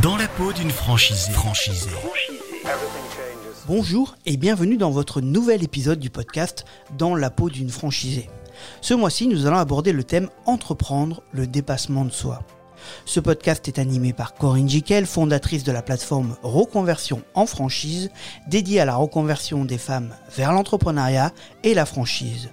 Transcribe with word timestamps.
Dans 0.00 0.16
la 0.16 0.26
peau 0.26 0.54
d'une 0.54 0.70
franchisée. 0.70 1.32
Franchisée. 1.32 1.90
Bonjour 3.66 4.16
et 4.24 4.38
bienvenue 4.38 4.78
dans 4.78 4.90
votre 4.90 5.20
nouvel 5.20 5.62
épisode 5.62 5.98
du 5.98 6.08
podcast 6.08 6.64
Dans 6.96 7.14
la 7.14 7.28
peau 7.28 7.50
d'une 7.50 7.68
franchisée. 7.68 8.30
Ce 8.80 8.94
mois-ci, 8.94 9.26
nous 9.26 9.44
allons 9.44 9.58
aborder 9.58 9.92
le 9.92 10.02
thème 10.02 10.30
Entreprendre 10.46 11.22
le 11.32 11.46
dépassement 11.46 12.06
de 12.06 12.10
soi. 12.10 12.42
Ce 13.04 13.20
podcast 13.20 13.68
est 13.68 13.78
animé 13.78 14.14
par 14.14 14.32
Corinne 14.32 14.68
Jiquel, 14.68 15.04
fondatrice 15.04 15.62
de 15.62 15.72
la 15.72 15.82
plateforme 15.82 16.36
Reconversion 16.42 17.20
en 17.34 17.44
franchise, 17.44 18.10
dédiée 18.46 18.80
à 18.80 18.86
la 18.86 18.96
reconversion 18.96 19.66
des 19.66 19.78
femmes 19.78 20.14
vers 20.34 20.54
l'entrepreneuriat 20.54 21.32
et 21.64 21.74
la 21.74 21.84
franchise. 21.84 22.48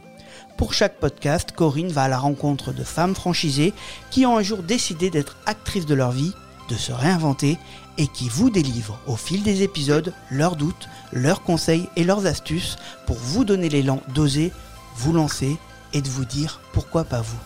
Pour 0.57 0.73
chaque 0.73 0.99
podcast, 0.99 1.53
Corinne 1.53 1.87
va 1.87 2.03
à 2.03 2.09
la 2.09 2.19
rencontre 2.19 2.73
de 2.73 2.83
femmes 2.83 3.15
franchisées 3.15 3.73
qui 4.11 4.25
ont 4.25 4.35
un 4.35 4.43
jour 4.43 4.61
décidé 4.61 5.09
d'être 5.09 5.37
actrices 5.45 5.85
de 5.85 5.95
leur 5.95 6.11
vie, 6.11 6.33
de 6.69 6.75
se 6.75 6.91
réinventer 6.91 7.57
et 7.97 8.07
qui 8.07 8.29
vous 8.29 8.49
délivrent 8.49 8.99
au 9.07 9.15
fil 9.15 9.43
des 9.43 9.63
épisodes 9.63 10.13
leurs 10.29 10.55
doutes, 10.55 10.87
leurs 11.11 11.41
conseils 11.43 11.89
et 11.95 12.03
leurs 12.03 12.25
astuces 12.25 12.77
pour 13.05 13.17
vous 13.17 13.43
donner 13.43 13.67
l'élan 13.67 14.01
d'oser, 14.13 14.53
vous 14.95 15.11
lancer 15.11 15.57
et 15.93 16.01
de 16.01 16.07
vous 16.07 16.25
dire 16.25 16.61
pourquoi 16.71 17.03
pas 17.03 17.21
vous. 17.21 17.37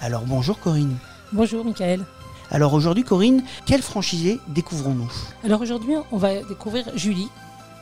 Alors 0.00 0.22
bonjour 0.22 0.58
Corinne. 0.58 0.96
Bonjour 1.32 1.64
Michael. 1.64 2.04
Alors 2.50 2.72
aujourd'hui 2.72 3.04
Corinne, 3.04 3.44
quelle 3.66 3.82
franchisée 3.82 4.40
découvrons-nous? 4.48 5.12
Alors 5.44 5.60
aujourd'hui 5.60 5.94
on 6.10 6.16
va 6.16 6.42
découvrir 6.42 6.86
Julie, 6.96 7.28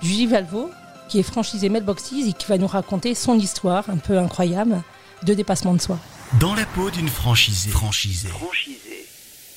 Julie 0.02 0.26
Valvo, 0.26 0.70
qui 1.08 1.18
est 1.18 1.22
franchisée 1.22 1.68
Mailboxes 1.70 2.12
et 2.12 2.32
qui 2.32 2.46
va 2.46 2.58
nous 2.58 2.66
raconter 2.66 3.14
son 3.14 3.38
histoire 3.38 3.88
un 3.88 3.96
peu 3.96 4.18
incroyable 4.18 4.82
de 5.22 5.34
dépassement 5.34 5.72
de 5.72 5.80
soi. 5.80 5.98
Dans 6.38 6.54
la 6.54 6.66
peau 6.66 6.90
d'une 6.90 7.08
franchisée. 7.08 7.70
Franchisée. 7.70 8.28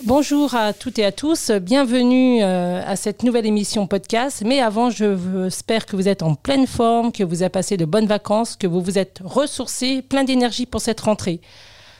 Bonjour 0.05 0.55
à 0.55 0.73
toutes 0.73 0.97
et 0.97 1.05
à 1.05 1.11
tous, 1.11 1.51
bienvenue 1.51 2.41
euh, 2.41 2.81
à 2.83 2.95
cette 2.95 3.21
nouvelle 3.21 3.45
émission 3.45 3.85
podcast. 3.85 4.41
Mais 4.43 4.59
avant, 4.59 4.89
je 4.89 5.45
espère 5.45 5.85
que 5.85 5.95
vous 5.95 6.07
êtes 6.07 6.23
en 6.23 6.33
pleine 6.33 6.65
forme, 6.65 7.11
que 7.11 7.23
vous 7.23 7.43
avez 7.43 7.49
passé 7.49 7.77
de 7.77 7.85
bonnes 7.85 8.07
vacances, 8.07 8.55
que 8.55 8.65
vous 8.65 8.81
vous 8.81 8.97
êtes 8.97 9.19
ressourcés, 9.23 10.01
plein 10.01 10.23
d'énergie 10.23 10.65
pour 10.65 10.81
cette 10.81 11.01
rentrée. 11.01 11.39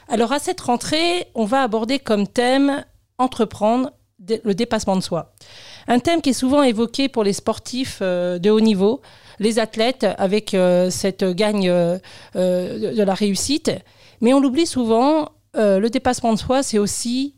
Alors 0.08 0.32
à 0.32 0.40
cette 0.40 0.60
rentrée, 0.62 1.28
on 1.36 1.46
va 1.46 1.62
aborder 1.62 2.00
comme 2.00 2.28
thème 2.28 2.84
entreprendre 3.20 3.92
le 4.28 4.56
dépassement 4.56 4.96
de 4.96 5.02
soi. 5.02 5.34
Un 5.88 6.00
thème 6.00 6.22
qui 6.22 6.32
est 6.32 6.34
souvent 6.34 6.64
évoqué 6.64 7.08
pour 7.08 7.24
les 7.24 7.34
sportifs 7.34 8.00
euh, 8.02 8.40
de 8.40 8.50
haut 8.50 8.62
niveau, 8.62 9.02
les 9.38 9.60
athlètes 9.60 10.08
avec 10.18 10.56
euh, 10.56 10.90
cette 10.90 11.24
gagne 11.24 11.72
de 12.34 13.04
la 13.04 13.14
réussite. 13.14 13.72
Mais 14.22 14.34
on 14.34 14.40
l'oublie 14.40 14.66
souvent, 14.66 15.30
le 15.54 15.88
dépassement 15.90 16.34
de 16.34 16.40
soi, 16.40 16.64
c'est 16.64 16.80
aussi 16.80 17.36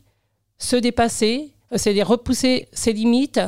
se 0.58 0.76
dépasser, 0.76 1.52
c'est 1.74 2.02
repousser 2.02 2.68
ses 2.72 2.92
limites, 2.92 3.40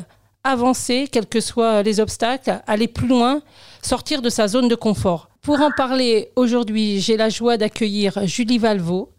avancer, 0.45 1.09
quels 1.11 1.27
que 1.27 1.41
soient 1.41 1.83
les 1.83 2.01
obstacles, 2.01 2.63
aller 2.67 2.89
plus 2.89 3.09
loin, 3.09 3.43
sortir 3.83 4.23
de 4.23 4.29
sa 4.29 4.49
zone 4.49 4.69
de 4.69 4.75
confort. 4.75 5.29
Pour 5.43 5.61
en 5.61 5.71
parler 5.71 6.31
aujourd'hui, 6.37 7.01
j'ai 7.01 7.17
la 7.17 7.29
joie 7.29 7.57
d'accueillir 7.57 8.27
Julie 8.27 8.59
Valvo, 8.59 9.13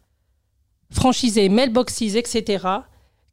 franchisée 0.91 1.49
Mailboxes, 1.49 2.15
etc., 2.15 2.65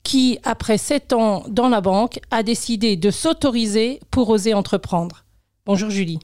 qui, 0.02 0.38
après 0.44 0.76
sept 0.76 1.12
ans 1.12 1.44
dans 1.48 1.68
la 1.68 1.80
banque, 1.80 2.20
a 2.30 2.42
décidé 2.42 2.96
de 2.96 3.10
s'autoriser 3.10 4.00
pour 4.10 4.28
oser 4.28 4.52
entreprendre. 4.52 5.24
Bonjour 5.64 5.88
Julie. 5.88 6.18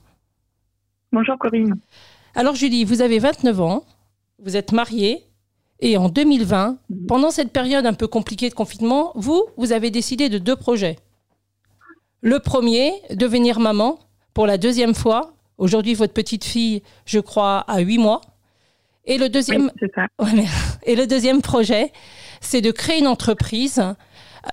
Bonjour 1.12 1.38
Corinne. 1.38 1.78
Alors 2.34 2.54
Julie, 2.54 2.84
vous 2.84 3.00
avez 3.00 3.18
29 3.18 3.60
ans, 3.60 3.84
vous 4.38 4.56
êtes 4.56 4.72
mariée, 4.72 5.24
et 5.80 5.96
en 5.96 6.08
2020, 6.08 6.78
mhm. 6.88 7.06
pendant 7.06 7.30
cette 7.30 7.52
période 7.52 7.86
un 7.86 7.94
peu 7.94 8.06
compliquée 8.06 8.48
de 8.48 8.54
confinement, 8.54 9.12
vous, 9.14 9.44
vous 9.56 9.72
avez 9.72 9.90
décidé 9.90 10.28
de 10.28 10.38
deux 10.38 10.56
projets. 10.56 10.96
Le 12.20 12.38
premier, 12.38 12.92
devenir 13.10 13.60
maman 13.60 13.98
pour 14.34 14.46
la 14.46 14.58
deuxième 14.58 14.94
fois. 14.94 15.32
Aujourd'hui, 15.56 15.94
votre 15.94 16.12
petite 16.12 16.44
fille, 16.44 16.82
je 17.06 17.18
crois, 17.18 17.64
a 17.66 17.80
huit 17.80 17.98
mois. 17.98 18.20
Et 19.06 19.16
le 19.16 19.30
deuxième, 19.30 19.70
et 20.84 20.96
le 20.96 21.06
deuxième 21.06 21.40
projet, 21.40 21.92
c'est 22.40 22.60
de 22.60 22.70
créer 22.70 23.00
une 23.00 23.06
entreprise 23.06 23.78
euh, 23.78 23.94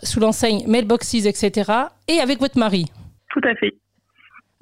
sous 0.03 0.21
l'enseigne 0.21 0.65
Mailboxes, 0.67 1.25
etc. 1.25 1.71
et 2.07 2.19
avec 2.19 2.39
votre 2.39 2.57
mari. 2.57 2.85
Tout 3.31 3.41
à 3.43 3.53
fait. 3.55 3.77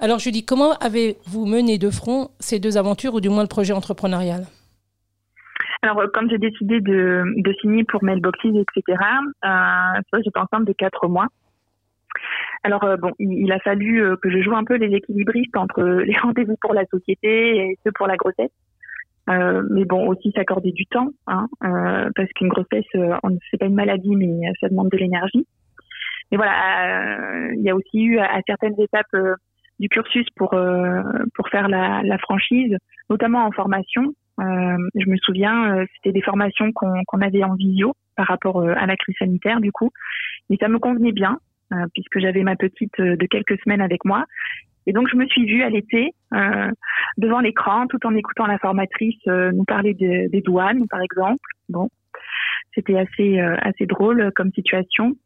Alors, 0.00 0.18
Julie, 0.18 0.44
comment 0.44 0.72
avez-vous 0.74 1.46
mené 1.46 1.78
de 1.78 1.90
front 1.90 2.30
ces 2.40 2.58
deux 2.58 2.76
aventures, 2.76 3.14
ou 3.14 3.20
du 3.20 3.28
moins 3.28 3.42
le 3.42 3.48
projet 3.48 3.72
entrepreneurial? 3.72 4.46
Alors, 5.82 5.98
euh, 6.00 6.06
quand 6.12 6.28
j'ai 6.28 6.38
décidé 6.38 6.80
de, 6.80 7.24
de, 7.36 7.52
signer 7.60 7.84
pour 7.84 8.02
Mailboxes, 8.02 8.44
etc., 8.44 8.98
euh, 9.44 10.20
j'étais 10.22 10.38
enceinte 10.38 10.64
de 10.64 10.72
quatre 10.72 11.08
mois. 11.08 11.26
Alors, 12.62 12.84
euh, 12.84 12.96
bon, 12.96 13.12
il, 13.18 13.52
a 13.52 13.58
fallu 13.60 14.02
euh, 14.02 14.16
que 14.16 14.30
je 14.30 14.40
joue 14.40 14.54
un 14.54 14.64
peu 14.64 14.76
les 14.76 14.94
équilibristes 14.94 15.56
entre 15.56 15.82
les 15.82 16.16
rendez-vous 16.22 16.56
pour 16.60 16.74
la 16.74 16.86
société 16.86 17.56
et 17.56 17.78
ceux 17.84 17.92
pour 17.92 18.06
la 18.06 18.16
grossesse. 18.16 18.50
Euh, 19.28 19.62
mais 19.70 19.84
bon, 19.84 20.06
aussi 20.06 20.32
s'accorder 20.32 20.70
du 20.70 20.86
temps, 20.86 21.08
hein, 21.26 21.48
parce 22.14 22.32
qu'une 22.34 22.48
grossesse, 22.48 22.86
on 22.94 23.30
ne 23.30 23.58
pas 23.58 23.66
une 23.66 23.74
maladie, 23.74 24.14
mais 24.14 24.52
ça 24.60 24.68
demande 24.68 24.88
de 24.88 24.96
l'énergie. 24.96 25.46
Mais 26.30 26.36
voilà, 26.36 27.50
il 27.52 27.62
y 27.62 27.70
a 27.70 27.74
aussi 27.74 28.04
eu 28.04 28.18
à, 28.18 28.40
certaines 28.46 28.80
étapes 28.80 29.36
du 29.80 29.88
cursus 29.88 30.26
pour 30.36 30.50
pour 31.34 31.48
faire 31.48 31.66
la, 31.66 32.02
la 32.04 32.18
franchise, 32.18 32.76
notamment 33.10 33.44
en 33.44 33.50
formation, 33.50 34.04
euh, 34.04 34.25
je 34.38 35.10
me 35.10 35.16
souviens, 35.18 35.76
euh, 35.76 35.86
c'était 35.94 36.12
des 36.12 36.22
formations 36.22 36.72
qu'on 36.72 37.20
avait 37.20 37.44
en 37.44 37.54
visio 37.54 37.94
par 38.16 38.26
rapport 38.26 38.60
euh, 38.60 38.74
à 38.76 38.86
la 38.86 38.96
crise 38.96 39.16
sanitaire 39.18 39.60
du 39.60 39.72
coup, 39.72 39.90
et 40.50 40.56
ça 40.56 40.68
me 40.68 40.78
convenait 40.78 41.12
bien 41.12 41.38
puisque 41.94 42.20
j'avais 42.20 42.44
ma 42.44 42.54
petite 42.54 42.96
de 43.00 43.26
quelques 43.26 43.60
semaines 43.64 43.80
avec 43.80 44.04
moi. 44.04 44.24
Et 44.86 44.92
donc 44.92 45.08
je 45.10 45.16
me 45.16 45.26
suis 45.26 45.46
vue 45.46 45.64
à 45.64 45.68
l'été 45.68 46.12
devant 47.18 47.40
l'écran, 47.40 47.88
tout 47.88 47.98
en 48.06 48.14
écoutant 48.14 48.46
la 48.46 48.56
formatrice 48.58 49.20
nous 49.26 49.64
parler 49.64 49.92
des 49.94 50.42
douanes, 50.42 50.86
par 50.86 51.00
exemple. 51.00 51.50
Bon, 51.68 51.88
c'était 52.72 52.96
assez 52.96 53.40
assez 53.40 53.86
drôle 53.86 54.30
comme 54.36 54.52
situation. 54.52 55.16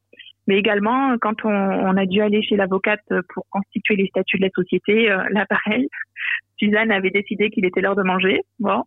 Mais 0.47 0.56
également, 0.56 1.19
quand 1.21 1.44
on, 1.44 1.50
on 1.50 1.94
a 1.98 2.06
dû 2.06 2.22
aller 2.22 2.42
chez 2.42 2.56
l'avocate 2.56 3.04
pour 3.34 3.44
constituer 3.50 3.97
les 3.97 4.06
statuts 4.06 4.38
de 4.38 4.44
la 4.44 4.50
société, 4.54 5.09
là 5.09 5.44
pareil, 5.44 5.88
Suzanne 6.59 6.91
avait 6.91 7.10
décidé 7.10 7.50
qu'il 7.50 7.66
était 7.66 7.82
l'heure 7.82 7.97
de 7.97 8.03
manger. 8.03 8.41
Bon, 8.60 8.84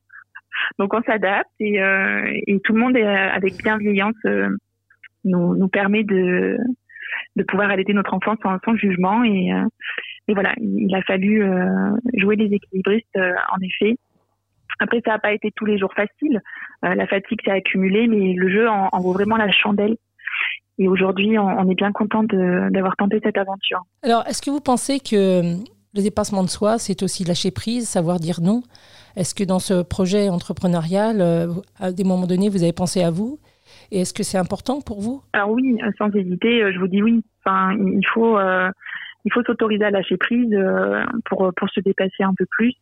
donc 0.80 0.94
on 0.94 1.02
s'adapte 1.04 1.50
et, 1.60 1.82
euh, 1.82 2.40
tout 2.64 2.74
le 2.74 2.80
monde 2.80 2.98
est, 2.98 3.06
avec 3.06 3.58
bienveillance 3.58 4.16
euh, 4.26 4.50
nous, 5.24 5.68
permet 5.68 6.04
de, 6.04 6.58
de 7.36 7.44
pouvoir 7.44 7.70
allaiter 7.70 7.94
notre 7.94 8.14
enfant 8.14 8.36
sans, 8.42 8.76
jugement 8.76 9.24
et, 9.24 9.54
euh, 9.54 9.66
et 10.28 10.34
voilà 10.34 10.54
il 10.58 10.94
a 10.96 11.02
fallu 11.04 11.46
jouer 12.18 12.36
les 12.36 12.54
équilibristes 12.54 13.18
en 13.18 13.60
effet. 13.62 13.98
Après 14.80 15.02
ça 15.06 15.12
n'a 15.12 15.20
pas 15.20 15.34
été 15.34 15.52
tous 15.56 15.66
les 15.66 15.78
jours 15.78 15.94
facile, 15.94 16.42
la 16.82 17.08
fatigue 17.08 17.40
s'est 17.44 17.52
accumulée 17.52 18.08
mais 18.08 18.34
le 18.34 18.50
jeu 18.50 18.70
en, 18.70 18.90
vaut 19.00 19.14
vraiment 19.14 19.38
la 19.38 19.52
chandelle. 19.52 19.96
Et 20.80 20.88
aujourd'hui, 20.88 21.38
on, 21.38 21.46
on, 21.46 21.70
est 21.70 21.76
bien 21.76 21.92
content 21.92 22.24
d'avoir 22.24 22.96
tenté 22.96 23.20
cette 23.24 23.38
aventure. 23.38 23.84
Alors, 24.02 24.26
est-ce 24.26 24.42
que 24.42 24.50
vous 24.50 24.60
pensez 24.60 25.00
que 25.00 25.64
le 25.96 26.02
dépassement 26.02 26.44
de 26.44 26.50
soi, 26.50 26.78
c'est 26.78 27.04
aussi 27.04 27.24
lâcher 27.24 27.52
prise, 27.52 27.88
savoir 27.88 28.20
dire 28.20 28.42
non 28.42 28.64
est-ce 29.16 29.36
que 29.36 29.44
dans 29.44 29.60
ce 29.60 29.84
projet 29.84 30.30
entrepreneurial, 30.30 31.22
euh, 31.22 31.48
à 31.80 31.92
des 31.92 32.04
moments 32.04 32.26
donnés, 32.26 32.50
vous 32.50 32.64
avez 32.64 32.74
pensé 32.74 33.04
à 33.04 33.12
vous 33.12 33.40
Et 33.92 34.02
est-ce 34.02 34.14
que 34.14 34.24
c'est 34.24 34.38
important 34.38 34.82
pour 34.82 35.02
vous? 35.02 35.22
Alors 35.34 35.52
oui, 35.52 35.78
sans 35.98 36.10
hésiter, 36.16 36.64
euh, 36.64 36.72
je 36.74 36.80
vous 36.80 36.88
dis 36.88 37.04
oui. 37.04 37.24
Enfin, 37.46 37.74
il 37.74 38.06
faut, 38.12 38.38
euh, 38.38 38.70
il 39.26 39.32
faut 39.32 39.44
s'autoriser 39.44 39.86
à 39.86 39.92
lâcher 39.92 40.18
prise 40.18 40.58
pour 41.26 41.52
pour 41.56 41.70
se 41.70 41.80
dépasser 41.82 42.24
un 42.24 42.34
peu 42.36 42.46
plus. 42.50 42.74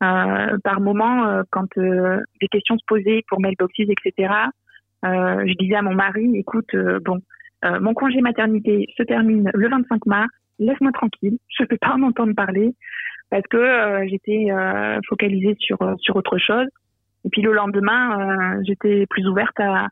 par 0.00 0.80
moment, 0.80 1.42
quand 1.50 1.68
des 1.76 2.48
questions 2.50 2.78
se 2.78 2.84
posaient 2.86 3.22
pour 3.28 3.40
mailboxes, 3.40 3.80
etc., 3.80 4.32
je 5.02 5.54
disais 5.58 5.74
à 5.74 5.82
mon 5.82 5.94
mari, 5.94 6.30
écoute, 6.34 6.74
bon, 7.04 7.20
mon 7.80 7.94
congé 7.94 8.20
maternité 8.20 8.86
se 8.96 9.02
termine 9.02 9.50
le 9.52 9.68
25 9.68 10.06
mars, 10.06 10.30
laisse-moi 10.58 10.92
tranquille, 10.92 11.38
je 11.48 11.62
ne 11.62 11.68
peux 11.68 11.78
pas 11.78 11.92
en 11.94 12.02
entendre 12.02 12.34
parler 12.34 12.74
parce 13.30 13.46
que 13.50 13.56
euh, 13.56 14.06
j'étais 14.08 14.46
euh, 14.50 14.98
focalisée 15.08 15.56
sur 15.58 15.80
euh, 15.82 15.94
sur 15.98 16.16
autre 16.16 16.38
chose. 16.38 16.66
Et 17.24 17.30
puis 17.30 17.42
le 17.42 17.52
lendemain, 17.52 18.60
j'étais 18.64 19.04
plus 19.10 19.26
ouverte 19.26 19.58
à, 19.58 19.88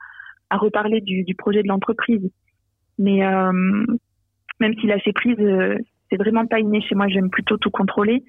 à 0.48 0.56
reparler 0.56 1.00
du, 1.00 1.24
du 1.24 1.34
projet 1.34 1.62
de 1.62 1.68
l'entreprise. 1.68 2.30
Mais 2.98 3.18
même 4.60 4.74
si 4.80 4.86
lâcher 4.86 5.12
prise, 5.12 5.36
c'est 6.08 6.16
vraiment 6.16 6.46
pas 6.46 6.60
inné 6.60 6.80
chez 6.82 6.94
moi. 6.94 7.08
J'aime 7.08 7.28
plutôt 7.28 7.58
tout 7.58 7.70
contrôler. 7.70 8.22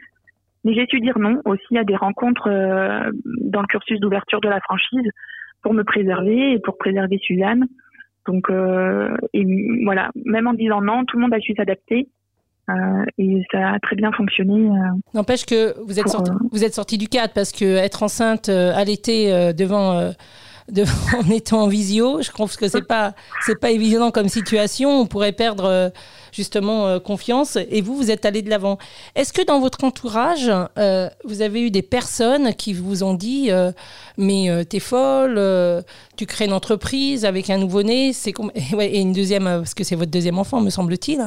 Mais 0.63 0.73
j'ai 0.73 0.87
su 0.87 0.99
dire 0.99 1.19
non 1.19 1.41
aussi 1.45 1.77
à 1.77 1.83
des 1.83 1.95
rencontres 1.95 2.49
dans 2.49 3.61
le 3.61 3.67
cursus 3.67 3.99
d'ouverture 3.99 4.41
de 4.41 4.49
la 4.49 4.59
franchise 4.61 5.09
pour 5.61 5.75
me 5.75 5.83
préserver 5.83 6.53
et 6.53 6.59
pour 6.59 6.77
préserver 6.79 7.19
Suzanne. 7.19 7.67
Donc, 8.25 8.49
et 8.49 9.45
voilà, 9.85 10.09
même 10.25 10.47
en 10.47 10.53
disant 10.53 10.81
non, 10.81 11.05
tout 11.05 11.17
le 11.17 11.21
monde 11.21 11.35
a 11.35 11.39
su 11.39 11.53
s'adapter. 11.53 12.09
Euh, 12.69 13.05
et 13.17 13.43
ça 13.51 13.69
a 13.69 13.79
très 13.79 13.95
bien 13.95 14.11
fonctionné. 14.11 14.69
Euh, 14.69 14.73
N'empêche 15.13 15.45
que 15.45 15.75
vous 15.85 15.99
êtes, 15.99 16.09
sorti, 16.09 16.31
euh, 16.31 16.35
vous 16.51 16.63
êtes 16.63 16.73
sorti 16.73 16.97
du 16.97 17.07
cadre 17.07 17.33
parce 17.33 17.51
que 17.51 17.65
être 17.77 18.03
enceinte 18.03 18.49
à 18.49 18.83
l'été 18.83 19.53
devant 19.53 20.13
de, 20.71 20.83
en 21.15 21.29
étant 21.31 21.61
en 21.63 21.67
visio. 21.67 22.21
Je 22.21 22.29
trouve 22.29 22.55
que 22.57 22.67
c'est 22.67 22.85
pas 22.85 23.13
c'est 23.45 23.59
pas 23.59 23.71
évident 23.71 24.11
comme 24.11 24.27
situation. 24.27 24.89
On 25.01 25.05
pourrait 25.05 25.31
perdre 25.31 25.91
justement 26.31 26.87
euh, 26.87 26.99
confiance. 26.99 27.57
Et 27.69 27.81
vous, 27.81 27.95
vous 27.95 28.11
êtes 28.11 28.25
allé 28.25 28.41
de 28.41 28.49
l'avant. 28.49 28.77
Est-ce 29.15 29.33
que 29.33 29.45
dans 29.45 29.59
votre 29.59 29.83
entourage, 29.83 30.51
euh, 30.77 31.07
vous 31.25 31.41
avez 31.41 31.65
eu 31.65 31.71
des 31.71 31.81
personnes 31.81 32.53
qui 32.53 32.73
vous 32.73 33.03
ont 33.03 33.13
dit 33.13 33.49
mais 34.17 34.65
t'es 34.65 34.79
folle, 34.79 35.39
tu 36.15 36.25
crées 36.25 36.45
une 36.45 36.53
entreprise 36.53 37.25
avec 37.25 37.49
un 37.49 37.57
nouveau-né, 37.57 38.13
c'est 38.13 38.33
et 38.79 39.01
une 39.01 39.13
deuxième 39.13 39.43
parce 39.45 39.73
que 39.73 39.83
c'est 39.83 39.95
votre 39.95 40.11
deuxième 40.11 40.39
enfant, 40.39 40.61
me 40.61 40.69
semble-t-il. 40.69 41.21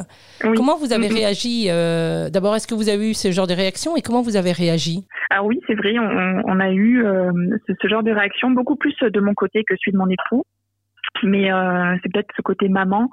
Comment 0.57 0.77
vous 0.77 0.93
avez 0.93 1.09
réagi 1.09 1.67
D'abord, 1.67 2.57
est-ce 2.57 2.67
que 2.67 2.75
vous 2.75 2.89
avez 2.89 3.11
eu 3.11 3.15
ce 3.15 3.31
genre 3.31 3.47
de 3.47 3.55
réaction 3.55 3.97
et 3.97 4.03
comment 4.03 4.23
vous 4.23 4.37
avez 4.37 4.53
réagi? 4.53 5.05
Alors 5.31 5.47
oui, 5.47 5.61
c'est 5.67 5.75
vrai, 5.75 5.95
on, 5.99 6.43
on, 6.47 6.61
a 6.61 6.71
eu 6.71 7.05
ce, 7.67 7.73
ce 7.81 7.89
genre 7.89 8.03
de 8.03 8.11
réaction 8.11 8.51
beaucoup 8.51 8.77
plus 8.77 8.95
de 9.01 9.21
mon 9.21 9.35
côté 9.35 9.63
que 9.65 9.75
celui 9.77 9.93
de 9.93 9.99
mon 9.99 10.09
époux. 10.09 10.45
Mais 11.23 11.53
euh, 11.53 11.97
c'est 12.03 12.13
peut-être 12.13 12.33
ce 12.37 12.43
côté 12.43 12.69
maman. 12.69 13.11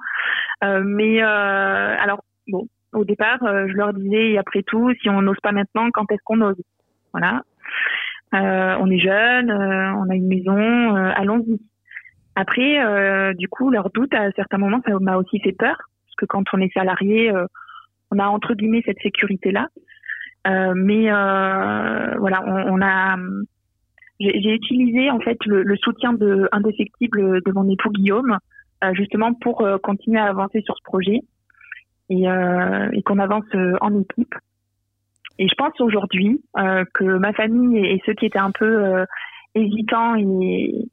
Euh, 0.64 0.82
mais 0.84 1.22
euh, 1.22 1.96
alors, 1.98 2.24
bon, 2.48 2.66
au 2.92 3.04
départ, 3.04 3.38
je 3.42 3.72
leur 3.74 3.92
disais, 3.92 4.32
et 4.32 4.38
après 4.38 4.62
tout, 4.62 4.92
si 5.00 5.08
on 5.08 5.22
n'ose 5.22 5.40
pas 5.42 5.52
maintenant, 5.52 5.90
quand 5.92 6.10
est-ce 6.10 6.22
qu'on 6.24 6.40
ose? 6.40 6.60
Voilà. 7.12 7.42
on 8.32 8.90
est 8.90 8.98
jeune, 8.98 9.50
on 9.50 10.08
a 10.08 10.14
une 10.14 10.28
maison, 10.28 10.94
allons-y. 10.94 11.60
Après, 12.34 13.34
du 13.34 13.48
coup, 13.48 13.70
leur 13.70 13.90
doute, 13.90 14.14
à 14.14 14.30
certains 14.32 14.58
moments, 14.58 14.80
ça 14.86 14.92
m'a 15.00 15.16
aussi 15.16 15.40
fait 15.40 15.52
peur, 15.52 15.76
parce 15.76 16.16
que 16.16 16.26
quand 16.26 16.44
on 16.52 16.60
est 16.60 16.72
salarié, 16.72 17.32
on 18.10 18.18
a 18.18 18.26
entre 18.26 18.54
guillemets 18.54 18.82
cette 18.86 19.00
sécurité-là. 19.02 19.66
mais 20.46 21.10
voilà, 22.18 22.42
on, 22.46 22.74
on 22.74 22.82
a 22.82 23.16
j'ai 24.20 24.54
utilisé 24.54 25.10
en 25.10 25.20
fait 25.20 25.38
le, 25.46 25.62
le, 25.62 25.76
soutien 25.76 26.12
de 26.12 26.48
indéfectible 26.52 27.40
de 27.42 27.52
mon 27.52 27.68
époux 27.68 27.90
Guillaume, 27.90 28.38
euh, 28.84 28.94
justement 28.94 29.34
pour 29.34 29.62
euh, 29.62 29.78
continuer 29.78 30.20
à 30.20 30.26
avancer 30.26 30.60
sur 30.62 30.76
ce 30.76 30.82
projet 30.84 31.20
et, 32.10 32.28
euh, 32.28 32.88
et 32.92 33.02
qu'on 33.02 33.18
avance 33.18 33.44
euh, 33.54 33.74
en 33.80 33.98
équipe. 34.00 34.34
Et 35.38 35.48
je 35.48 35.54
pense 35.56 35.80
aujourd'hui 35.80 36.42
que 36.56 37.04
ma 37.04 37.32
famille 37.32 37.78
et, 37.78 38.02
ceux 38.04 38.14
qui 38.14 38.26
étaient 38.26 38.40
un 38.40 38.50
peu 38.50 39.04
hésitants 39.54 40.16
et 40.16 40.88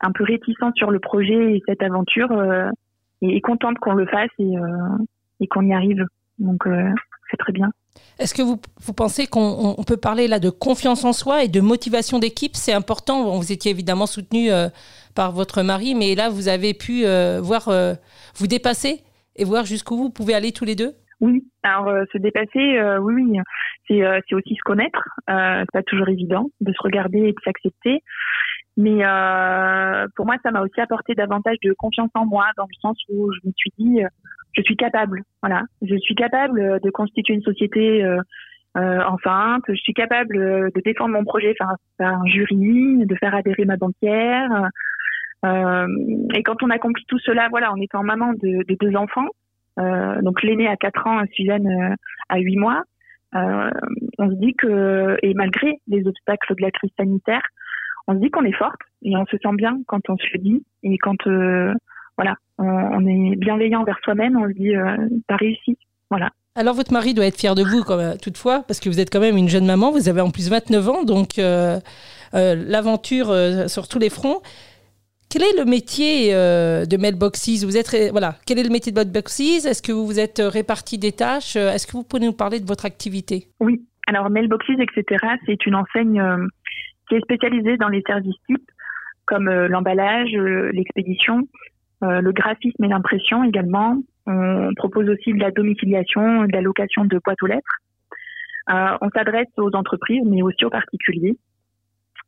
un 0.00 0.12
peu 0.12 0.22
réticents 0.22 0.70
sur 0.76 0.92
le 0.92 1.00
projet 1.00 1.56
et 1.56 1.62
cette 1.66 1.82
aventure 1.82 2.30
est, 3.20 3.34
est 3.34 3.40
contente 3.40 3.76
qu'on 3.80 3.94
le 3.94 4.06
fasse 4.06 4.30
et, 4.38 4.54
et 5.40 5.48
qu'on 5.48 5.66
y 5.66 5.72
arrive. 5.72 6.06
Donc 6.38 6.68
c'est 7.30 7.36
très 7.36 7.52
bien. 7.52 7.70
Est-ce 8.18 8.34
que 8.34 8.42
vous, 8.42 8.60
vous 8.80 8.92
pensez 8.94 9.26
qu'on 9.26 9.76
peut 9.86 9.96
parler 9.96 10.26
là 10.26 10.40
de 10.40 10.50
confiance 10.50 11.04
en 11.04 11.12
soi 11.12 11.44
et 11.44 11.48
de 11.48 11.60
motivation 11.60 12.18
d'équipe? 12.18 12.56
C'est 12.56 12.72
important. 12.72 13.36
vous 13.36 13.52
étiez 13.52 13.70
évidemment 13.70 14.06
soutenu 14.06 14.50
euh, 14.50 14.68
par 15.14 15.32
votre 15.32 15.62
mari, 15.62 15.94
mais 15.94 16.14
là, 16.14 16.28
vous 16.28 16.48
avez 16.48 16.74
pu 16.74 17.04
euh, 17.04 17.40
voir 17.40 17.68
euh, 17.68 17.94
vous 18.36 18.48
dépasser 18.48 19.02
et 19.36 19.44
voir 19.44 19.64
jusqu'où 19.66 19.96
vous 19.96 20.10
pouvez 20.10 20.34
aller 20.34 20.52
tous 20.52 20.64
les 20.64 20.74
deux? 20.74 20.94
Oui, 21.20 21.44
alors 21.64 21.86
se 22.12 22.18
dépasser, 22.18 22.80
oui, 23.00 23.14
oui. 23.14 23.38
C'est 23.88 24.34
aussi 24.34 24.54
se 24.54 24.62
connaître. 24.64 25.02
c'est 25.26 25.72
pas 25.72 25.82
toujours 25.84 26.08
évident 26.08 26.46
de 26.60 26.72
se 26.72 26.78
regarder 26.80 27.18
et 27.18 27.32
de 27.32 27.40
s'accepter. 27.44 28.02
Mais 28.78 29.02
pour 30.14 30.24
moi, 30.24 30.36
ça 30.42 30.52
m'a 30.52 30.62
aussi 30.62 30.80
apporté 30.80 31.14
davantage 31.14 31.56
de 31.64 31.74
confiance 31.74 32.10
en 32.14 32.24
moi, 32.24 32.46
dans 32.56 32.64
le 32.64 32.80
sens 32.80 32.96
où 33.08 33.30
je 33.32 33.48
me 33.48 33.52
suis 33.56 33.72
dit, 33.76 34.02
je 34.58 34.62
suis 34.62 34.76
capable. 34.76 35.22
Voilà, 35.42 35.62
je 35.82 35.96
suis 35.96 36.14
capable 36.14 36.80
de 36.80 36.90
constituer 36.90 37.34
une 37.34 37.42
société 37.42 38.04
euh, 38.04 38.20
euh, 38.76 39.02
enceinte. 39.04 39.64
Je 39.68 39.74
suis 39.74 39.94
capable 39.94 40.36
de 40.72 40.80
défendre 40.84 41.14
mon 41.14 41.24
projet 41.24 41.54
face 41.58 41.78
à 42.00 42.08
un 42.08 42.26
jury, 42.26 43.06
de 43.06 43.14
faire 43.16 43.34
adhérer 43.34 43.64
ma 43.64 43.76
banquière. 43.76 44.68
Euh, 45.44 45.86
et 46.34 46.42
quand 46.42 46.62
on 46.62 46.70
accomplit 46.70 47.04
tout 47.06 47.18
cela, 47.20 47.48
voilà, 47.50 47.72
en 47.72 47.80
étant 47.80 48.02
maman 48.02 48.32
de, 48.32 48.64
de 48.66 48.76
deux 48.80 48.96
enfants, 48.96 49.28
euh, 49.78 50.20
donc 50.22 50.42
l'aîné 50.42 50.66
à 50.66 50.76
4 50.76 51.06
ans, 51.06 51.22
Suzanne 51.32 51.68
euh, 51.68 51.94
à 52.28 52.38
8 52.38 52.56
mois, 52.56 52.82
euh, 53.36 53.70
on 54.18 54.30
se 54.30 54.34
dit 54.36 54.54
que, 54.54 55.16
et 55.22 55.34
malgré 55.34 55.74
les 55.86 56.06
obstacles 56.06 56.54
de 56.56 56.62
la 56.62 56.70
crise 56.72 56.90
sanitaire, 56.98 57.42
on 58.08 58.14
se 58.14 58.18
dit 58.18 58.30
qu'on 58.30 58.44
est 58.44 58.52
forte 58.52 58.80
et 59.02 59.16
on 59.16 59.24
se 59.26 59.36
sent 59.36 59.54
bien 59.54 59.78
quand 59.86 60.00
on 60.08 60.16
se 60.16 60.26
le 60.32 60.40
dit 60.40 60.64
et 60.82 60.98
quand 60.98 61.18
voilà, 62.18 62.34
on, 62.58 63.06
est 63.06 63.36
bienveillant 63.36 63.84
vers 63.84 63.98
soi-même, 64.02 64.36
on 64.36 64.48
se 64.48 64.52
dit, 64.52 64.74
euh, 64.74 64.96
t'as 65.28 65.36
réussi. 65.36 65.78
Voilà. 66.10 66.30
Alors 66.56 66.74
votre 66.74 66.92
mari 66.92 67.14
doit 67.14 67.26
être 67.26 67.38
fier 67.38 67.54
de 67.54 67.62
vous, 67.62 67.84
toutefois, 68.20 68.64
parce 68.66 68.80
que 68.80 68.88
vous 68.88 68.98
êtes 68.98 69.10
quand 69.12 69.20
même 69.20 69.36
une 69.36 69.48
jeune 69.48 69.66
maman, 69.66 69.92
vous 69.92 70.08
avez 70.08 70.20
en 70.20 70.30
plus 70.30 70.50
29 70.50 70.88
ans, 70.88 71.04
donc 71.04 71.38
euh, 71.38 71.78
euh, 72.34 72.56
l'aventure 72.66 73.32
sur 73.68 73.86
tous 73.86 74.00
les 74.00 74.10
fronts. 74.10 74.40
Quel 75.30 75.42
est 75.42 75.56
le 75.56 75.66
métier 75.66 76.32
de 76.32 76.96
Mailboxes 76.96 77.62
Vous 77.62 77.76
êtes 77.76 77.94
voilà. 78.10 78.34
Quel 78.46 78.58
est 78.58 78.62
le 78.64 78.70
métier 78.70 78.90
de 78.90 78.98
Mailboxes 78.98 79.40
Est-ce 79.66 79.82
que 79.82 79.92
vous 79.92 80.06
vous 80.06 80.18
êtes 80.18 80.42
réparti 80.44 80.98
des 80.98 81.12
tâches? 81.12 81.54
Est-ce 81.54 81.86
que 81.86 81.92
vous 81.92 82.02
pouvez 82.02 82.24
nous 82.24 82.32
parler 82.32 82.58
de 82.58 82.66
votre 82.66 82.86
activité? 82.86 83.46
Oui. 83.60 83.84
Alors 84.08 84.30
Mailboxes, 84.30 84.70
etc. 84.70 85.26
C'est 85.46 85.66
une 85.66 85.74
enseigne 85.74 86.48
qui 87.08 87.16
est 87.16 87.20
spécialisée 87.20 87.76
dans 87.76 87.88
les 87.88 88.02
services 88.06 88.36
types 88.46 88.70
comme 89.26 89.50
l'emballage, 89.50 90.32
l'expédition, 90.72 91.46
euh, 92.02 92.20
le 92.20 92.32
graphisme 92.32 92.84
et 92.84 92.88
l'impression 92.88 93.44
également. 93.44 93.96
On 94.26 94.70
propose 94.76 95.08
aussi 95.08 95.32
de 95.32 95.40
la 95.40 95.50
domiciliation, 95.50 96.44
de 96.44 96.52
la 96.52 96.60
location 96.60 97.04
de 97.04 97.18
boîtes 97.24 97.42
aux 97.42 97.46
lettres. 97.46 97.78
Euh, 98.70 98.96
on 99.00 99.08
s'adresse 99.10 99.48
aux 99.56 99.74
entreprises, 99.74 100.22
mais 100.26 100.42
aussi 100.42 100.64
aux 100.64 100.70
particuliers. 100.70 101.36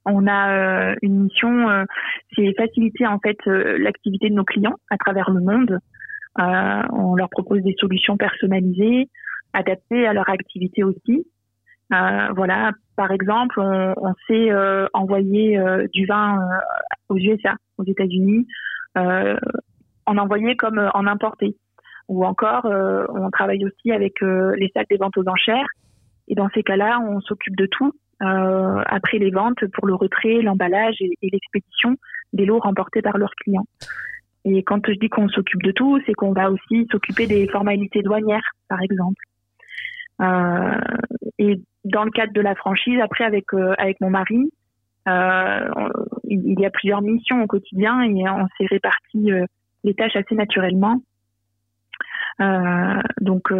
On 0.06 0.27
a 0.27 0.93
euh, 0.93 0.94
une 1.03 1.25
mission, 1.25 1.87
c'est 2.35 2.55
faciliter 2.56 3.06
en 3.06 3.19
fait 3.19 3.38
l'activité 3.47 4.31
de 4.31 4.35
nos 4.35 4.44
clients 4.44 4.77
à 4.91 4.97
travers 4.97 5.31
le 5.31 5.41
monde. 5.41 5.79
on 6.38 7.15
leur 7.15 7.29
propose 7.29 7.62
des 7.62 7.75
solutions 7.79 8.17
personnalisées, 8.17 9.09
adaptées 9.53 10.06
à 10.06 10.15
leur 10.15 10.29
activité 10.29 10.85
aussi. 10.85 11.27
Voilà, 11.90 12.72
par 12.96 13.10
exemple, 13.10 13.60
on, 13.60 13.94
on 13.96 14.14
sait 14.26 14.50
envoyer 14.92 15.58
du 15.92 16.06
vin 16.06 16.38
aux 17.08 17.16
USA, 17.16 17.54
aux 17.78 17.84
États-Unis, 17.84 18.46
euh, 18.96 19.37
en 20.06 20.19
envoyer 20.19 20.56
comme 20.56 20.78
euh, 20.78 20.90
en 20.94 21.06
importer. 21.06 21.56
Ou 22.08 22.25
encore, 22.25 22.66
euh, 22.66 23.04
on 23.14 23.31
travaille 23.31 23.64
aussi 23.64 23.92
avec 23.92 24.20
les 24.20 24.70
salles 24.75 24.87
des 24.90 24.96
ventes 24.96 25.16
aux 25.16 25.28
enchères. 25.28 25.69
Et 26.26 26.34
dans 26.34 26.48
ces 26.54 26.62
cas-là, 26.62 26.98
on 27.00 27.20
s'occupe 27.20 27.56
de 27.56 27.66
tout 27.66 27.93
euh, 28.22 28.82
après 28.86 29.19
les 29.19 29.31
ventes 29.31 29.64
pour 29.75 29.86
le 29.86 29.94
retrait, 29.94 30.43
l'emballage 30.43 30.96
et, 31.00 31.16
l'expédition 31.22 31.96
des 32.32 32.44
lots 32.46 32.58
remportés 32.58 33.00
par 33.00 33.16
leurs 33.16 33.34
clients. 33.36 33.66
Et 34.44 34.62
quand 34.62 34.84
je 34.86 34.98
dis 34.98 35.08
qu'on 35.08 35.28
s'occupe 35.28 35.62
de 35.62 35.70
tout, 35.70 36.00
c'est 36.06 36.14
qu'on 36.14 36.32
va 36.32 36.50
aussi 36.50 36.86
s'occuper 36.90 37.26
des 37.26 37.46
formalités 37.48 38.02
douanières, 38.02 38.50
par 38.69 38.81
exemple. 38.82 39.22
Euh, 40.20 40.81
et 41.38 41.60
dans 41.84 42.05
le 42.05 42.10
cadre 42.10 42.32
de 42.32 42.41
la 42.41 42.55
franchise, 42.55 43.01
après 43.01 43.25
avec 43.25 43.46
avec 43.79 44.01
mon 44.01 44.10
mari, 44.10 44.51
euh, 45.08 45.69
il 46.25 46.60
y 46.60 46.67
a 46.67 46.70
plusieurs 46.70 47.03
missions 47.03 47.43
au 47.43 47.46
quotidien 47.46 48.03
et 48.03 48.29
on 48.29 48.46
s'est 48.58 48.67
réparti 48.67 49.32
euh, 49.32 49.44
les 49.84 49.94
tâches 49.94 50.17
assez 50.17 50.34
naturellement. 50.34 51.01
Euh, 52.41 53.01
donc, 53.20 53.53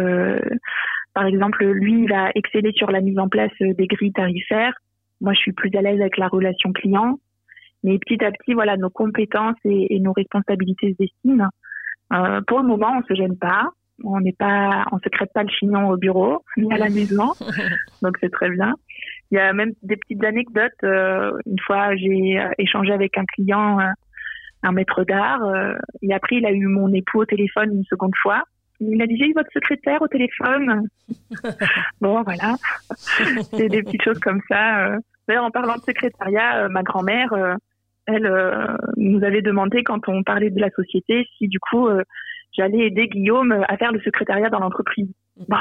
par 1.13 1.25
exemple, 1.25 1.65
lui, 1.65 2.03
il 2.03 2.09
va 2.09 2.29
exceller 2.35 2.71
sur 2.73 2.89
la 2.91 3.01
mise 3.01 3.19
en 3.19 3.27
place 3.27 3.51
des 3.59 3.87
grilles 3.87 4.13
tarifaires. 4.13 4.73
Moi, 5.19 5.33
je 5.33 5.39
suis 5.39 5.51
plus 5.51 5.69
à 5.75 5.81
l'aise 5.81 5.99
avec 5.99 6.17
la 6.17 6.27
relation 6.27 6.71
client. 6.73 7.19
Mais 7.83 7.97
petit 7.97 8.23
à 8.23 8.31
petit, 8.31 8.53
voilà, 8.53 8.77
nos 8.77 8.89
compétences 8.89 9.57
et, 9.65 9.99
nos 9.99 10.13
responsabilités 10.13 10.91
se 10.91 11.03
dessinent. 11.03 11.47
Euh, 12.13 12.41
pour 12.45 12.59
le 12.59 12.67
moment, 12.67 12.93
on 12.97 13.03
se 13.03 13.15
gêne 13.15 13.37
pas. 13.37 13.69
On 14.03 14.19
n'est 14.19 14.35
pas, 14.37 14.85
on 14.91 14.99
se 14.99 15.09
crête 15.09 15.31
pas 15.33 15.43
le 15.43 15.49
chignon 15.49 15.89
au 15.89 15.97
bureau 15.97 16.43
ni 16.57 16.71
à 16.73 16.77
la 16.77 16.89
maison, 16.89 17.31
donc 18.01 18.17
c'est 18.19 18.31
très 18.31 18.49
bien. 18.49 18.75
Il 19.31 19.35
y 19.35 19.39
a 19.39 19.53
même 19.53 19.71
des 19.81 19.95
petites 19.95 20.23
anecdotes. 20.23 20.71
Euh, 20.83 21.31
une 21.45 21.59
fois, 21.59 21.95
j'ai 21.95 22.37
euh, 22.37 22.49
échangé 22.57 22.91
avec 22.91 23.17
un 23.17 23.25
client, 23.25 23.79
euh, 23.79 23.85
un 24.63 24.71
maître 24.73 25.03
d'art, 25.05 25.41
et 26.01 26.13
après, 26.13 26.35
il 26.35 26.45
a 26.45 26.51
eu 26.51 26.67
mon 26.67 26.93
époux 26.93 27.21
au 27.21 27.25
téléphone 27.25 27.71
une 27.73 27.85
seconde 27.85 28.13
fois. 28.21 28.43
Il 28.79 29.01
a 29.01 29.07
dit, 29.07 29.17
j'ai 29.17 29.27
eu 29.27 29.33
votre 29.33 29.51
secrétaire 29.51 30.01
au 30.01 30.07
téléphone. 30.07 30.87
bon, 32.01 32.21
voilà. 32.21 32.55
C'est 33.51 33.69
des 33.69 33.81
petites 33.81 34.03
choses 34.03 34.19
comme 34.19 34.41
ça. 34.47 34.97
D'ailleurs, 35.27 35.45
en 35.45 35.51
parlant 35.51 35.75
de 35.77 35.81
secrétariat, 35.81 36.67
ma 36.69 36.83
grand-mère, 36.83 37.33
elle 38.05 38.77
nous 38.97 39.23
avait 39.23 39.41
demandé, 39.41 39.83
quand 39.83 40.07
on 40.07 40.21
parlait 40.21 40.51
de 40.51 40.59
la 40.59 40.69
société, 40.71 41.27
si 41.37 41.47
du 41.47 41.59
coup, 41.59 41.87
j'allais 42.53 42.87
aider 42.87 43.07
Guillaume 43.07 43.63
à 43.67 43.77
faire 43.77 43.91
le 43.91 44.01
secrétariat 44.01 44.49
dans 44.49 44.59
l'entreprise. 44.59 45.09
Bon, 45.47 45.57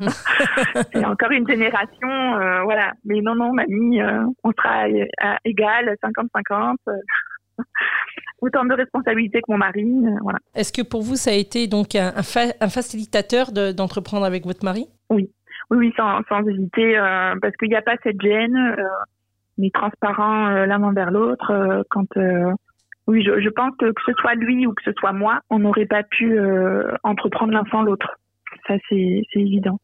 c'est 0.92 1.04
encore 1.04 1.30
une 1.30 1.46
génération, 1.46 2.08
euh, 2.08 2.62
voilà. 2.62 2.92
Mais 3.04 3.20
non, 3.20 3.34
non, 3.34 3.52
mamie, 3.52 4.00
euh, 4.00 4.24
on 4.44 4.52
sera 4.52 4.86
à, 5.20 5.38
égal, 5.44 5.94
50-50. 6.02 6.76
Euh, 6.88 6.92
autant 8.40 8.64
de 8.64 8.74
responsabilités 8.74 9.40
que 9.40 9.52
mon 9.52 9.58
mari, 9.58 9.84
voilà. 10.22 10.38
Est-ce 10.54 10.72
que 10.72 10.82
pour 10.82 11.02
vous, 11.02 11.16
ça 11.16 11.30
a 11.30 11.34
été 11.34 11.66
donc 11.66 11.94
un, 11.94 12.12
un 12.16 12.68
facilitateur 12.68 13.52
d'entreprendre 13.52 14.24
avec 14.24 14.46
votre 14.46 14.64
mari? 14.64 14.86
Oui, 15.10 15.30
oui, 15.70 15.76
oui, 15.76 15.92
sans, 15.96 16.22
sans 16.28 16.46
hésiter, 16.46 16.96
parce 17.42 17.54
qu'il 17.56 17.68
n'y 17.68 17.76
a 17.76 17.82
pas 17.82 17.96
cette 18.02 18.20
gêne. 18.20 18.56
on 19.58 19.62
est 19.62 19.74
transparent 19.74 20.48
l'un 20.64 20.82
envers 20.82 21.10
l'autre. 21.10 21.84
quand 21.90 22.08
oui, 23.10 23.22
je, 23.22 23.48
pense 23.50 23.72
que 23.78 23.92
que 23.92 24.02
ce 24.06 24.12
soit 24.20 24.34
lui 24.34 24.66
ou 24.66 24.72
que 24.72 24.82
ce 24.84 24.92
soit 24.98 25.12
moi, 25.12 25.40
on 25.50 25.58
n'aurait 25.58 25.86
pas 25.86 26.02
pu 26.02 26.38
entreprendre 27.02 27.52
l'un 27.52 27.64
sans 27.70 27.82
l'autre. 27.82 28.18
Ça, 28.66 28.74
c'est 28.88 29.22
évident. 29.34 29.78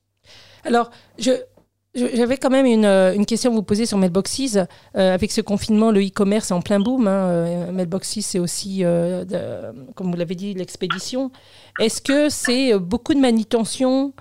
Alors, 0.65 0.91
je, 1.19 1.31
j'avais 1.97 2.37
quand 2.37 2.51
même 2.51 2.67
une, 2.67 2.85
euh, 2.85 3.15
une, 3.15 3.27
question 3.27 3.51
à 3.51 3.55
vous 3.55 3.63
poser 3.63 3.87
sur 3.87 3.97
Mailboxes. 3.97 4.57
Euh, 4.57 5.15
avec 5.15 5.33
ce 5.33 5.41
confinement, 5.41 5.91
le 5.91 6.01
e-commerce 6.01 6.51
est 6.51 6.55
en 6.55 6.61
plein 6.61 6.79
boom. 6.79 7.09
Hein. 7.09 7.29
Euh, 7.31 7.73
Mailboxes, 7.73 8.21
c'est 8.21 8.39
aussi, 8.39 8.85
comme 9.95 10.11
vous 10.11 10.17
l'avez 10.17 10.35
dit, 10.35 10.55
l'expédition. 10.55 11.31
Est-ce 11.81 12.03
que 12.03 12.29
c'est 12.29 12.79
beaucoup 12.79 13.15
de 13.15 13.21
manutention 13.21 14.13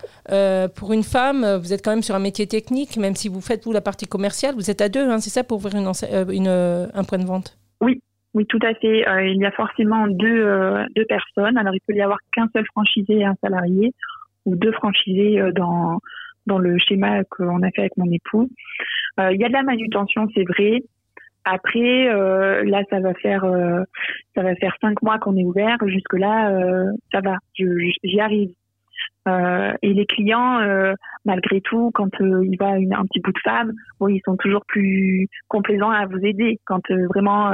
pour 0.75 0.93
une 0.93 1.03
femme? 1.03 1.45
Vous 1.57 1.73
êtes 1.73 1.83
quand 1.83 1.91
même 1.91 2.03
sur 2.03 2.15
un 2.15 2.19
métier 2.19 2.47
technique, 2.47 2.97
même 2.97 3.15
si 3.15 3.27
vous 3.27 3.41
faites, 3.41 3.65
vous, 3.65 3.73
la 3.73 3.81
partie 3.81 4.07
commerciale. 4.07 4.55
Vous 4.55 4.69
êtes 4.69 4.81
à 4.81 4.89
deux, 4.89 5.09
hein, 5.09 5.19
c'est 5.19 5.29
ça, 5.29 5.43
pour 5.43 5.57
ouvrir 5.57 5.75
une, 5.75 5.91
une, 6.31 6.47
un 6.47 7.03
point 7.03 7.17
de 7.17 7.25
vente? 7.25 7.57
Oui, 7.81 8.01
oui, 8.35 8.45
tout 8.45 8.59
à 8.61 8.75
fait. 8.75 9.05
il 9.25 9.37
y 9.37 9.45
a 9.45 9.51
forcément 9.51 10.07
deux, 10.07 10.85
deux 10.95 11.05
personnes. 11.05 11.57
Alors, 11.57 11.73
il 11.73 11.81
peut 11.87 11.95
y 11.95 12.01
avoir 12.01 12.19
qu'un 12.33 12.47
seul 12.53 12.65
franchisé 12.67 13.15
et 13.15 13.25
un 13.25 13.35
salarié, 13.41 13.93
ou 14.45 14.55
deux 14.55 14.71
franchisés 14.73 15.41
dans 15.55 15.99
dans 16.45 16.59
le 16.59 16.77
schéma 16.77 17.23
qu'on 17.25 17.61
a 17.63 17.71
fait 17.71 17.81
avec 17.81 17.97
mon 17.97 18.11
époux. 18.11 18.49
Euh, 19.19 19.31
il 19.33 19.39
y 19.39 19.45
a 19.45 19.47
de 19.47 19.53
la 19.53 19.63
manutention, 19.63 20.27
c'est 20.35 20.43
vrai. 20.43 20.83
Après, 21.43 22.07
euh, 22.07 22.63
là, 22.63 22.83
ça 22.89 22.99
va 22.99 23.13
faire 23.13 23.43
euh, 23.43 23.83
ça 24.33 24.41
va 24.41 24.55
faire 24.55 24.75
cinq 24.81 25.01
mois 25.01 25.19
qu'on 25.19 25.37
est 25.37 25.43
ouvert. 25.43 25.77
Jusque 25.87 26.13
là, 26.13 26.51
euh, 26.51 26.91
ça 27.11 27.21
va, 27.21 27.37
j'y 27.53 28.19
arrive. 28.19 28.51
Euh, 29.27 29.73
et 29.81 29.93
les 29.93 30.05
clients, 30.05 30.59
malgré 31.25 31.59
tout, 31.61 31.91
quand 31.93 32.09
il 32.19 32.57
va 32.59 32.77
une, 32.77 32.93
un 32.93 33.05
petit 33.05 33.19
bout 33.21 33.31
de 33.31 33.39
femme, 33.43 33.73
bon, 33.99 34.07
ils 34.07 34.21
sont 34.23 34.37
toujours 34.37 34.63
plus 34.67 35.27
complaisants 35.47 35.89
à 35.89 36.05
vous 36.05 36.19
aider. 36.19 36.59
Quand 36.65 36.81
vraiment 37.13 37.51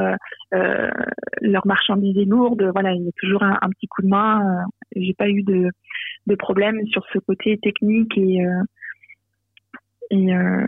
leur 0.52 1.66
marchandise 1.66 2.18
est 2.18 2.26
lourde, 2.26 2.70
voilà, 2.74 2.92
il 2.92 3.04
y 3.04 3.08
a 3.08 3.14
toujours 3.18 3.44
un, 3.44 3.70
petit 3.70 3.88
coup 3.88 4.02
de 4.02 4.08
main. 4.08 4.66
J'ai 4.96 5.14
pas 5.14 5.30
eu 5.30 5.44
de, 5.44 5.70
problème 6.36 6.86
sur 6.88 7.04
ce 7.14 7.20
côté 7.20 7.58
technique 7.58 8.18
et 8.18 8.46
euh, 10.14 10.66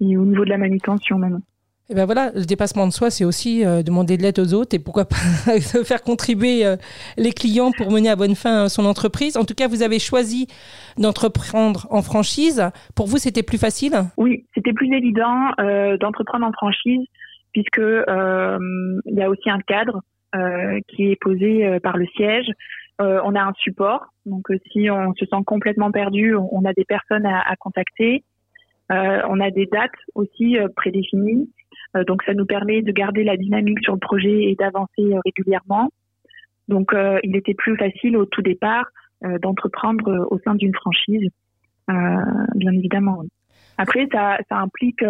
et, 0.00 0.16
au 0.16 0.24
niveau 0.24 0.44
de 0.44 0.50
la 0.50 0.58
manutention 0.58 1.18
maintenant. 1.18 1.42
Et 1.90 1.92
eh 1.92 1.94
ben 1.96 2.06
voilà, 2.06 2.30
le 2.34 2.46
dépassement 2.46 2.86
de 2.86 2.92
soi, 2.92 3.10
c'est 3.10 3.26
aussi 3.26 3.62
euh, 3.62 3.82
demander 3.82 4.16
de 4.16 4.22
l'aide 4.22 4.38
aux 4.38 4.54
autres 4.54 4.74
et 4.74 4.78
pourquoi 4.78 5.04
pas 5.04 5.16
faire 5.84 6.02
contribuer 6.02 6.64
euh, 6.64 6.76
les 7.18 7.32
clients 7.32 7.72
pour 7.76 7.90
mener 7.90 8.08
à 8.08 8.16
bonne 8.16 8.34
fin 8.34 8.70
son 8.70 8.86
entreprise. 8.86 9.36
En 9.36 9.44
tout 9.44 9.52
cas, 9.52 9.68
vous 9.68 9.82
avez 9.82 9.98
choisi 9.98 10.46
d'entreprendre 10.96 11.86
en 11.90 12.00
franchise. 12.00 12.70
Pour 12.96 13.06
vous, 13.06 13.18
c'était 13.18 13.42
plus 13.42 13.58
facile? 13.58 13.92
Oui, 14.16 14.46
c'était 14.54 14.72
plus 14.72 14.90
évident 14.96 15.50
d'entreprendre 16.00 16.46
en 16.46 16.52
franchise 16.52 17.06
puisque 17.52 17.76
il 17.76 19.14
y 19.14 19.22
a 19.22 19.28
aussi 19.28 19.50
un 19.50 19.60
cadre 19.60 20.00
qui 20.88 21.10
est 21.10 21.20
posé 21.20 21.80
par 21.80 21.98
le 21.98 22.06
siège. 22.16 22.46
on 22.98 23.34
a 23.34 23.42
un 23.42 23.52
support, 23.58 24.06
donc 24.24 24.46
si 24.72 24.88
on 24.90 25.12
se 25.14 25.26
sent 25.26 25.42
complètement 25.44 25.90
perdu, 25.90 26.34
on 26.34 26.64
a 26.64 26.72
des 26.72 26.86
personnes 26.86 27.26
à, 27.26 27.54
contacter. 27.56 28.24
Euh, 28.92 29.22
on 29.28 29.40
a 29.40 29.50
des 29.50 29.66
dates 29.66 29.92
aussi 30.14 30.58
euh, 30.58 30.68
prédéfinies, 30.76 31.50
euh, 31.50 31.63
donc 32.06 32.22
ça 32.24 32.34
nous 32.34 32.46
permet 32.46 32.82
de 32.82 32.92
garder 32.92 33.24
la 33.24 33.36
dynamique 33.36 33.78
sur 33.82 33.94
le 33.94 34.00
projet 34.00 34.50
et 34.50 34.56
d'avancer 34.58 35.14
régulièrement. 35.24 35.90
Donc 36.68 36.92
il 37.22 37.36
était 37.36 37.54
plus 37.54 37.76
facile 37.76 38.16
au 38.16 38.24
tout 38.24 38.42
départ 38.42 38.86
d'entreprendre 39.42 40.26
au 40.30 40.38
sein 40.40 40.54
d'une 40.54 40.74
franchise, 40.74 41.28
bien 41.88 42.72
évidemment. 42.72 43.22
Après, 43.78 44.08
ça, 44.12 44.38
implique 44.50 45.04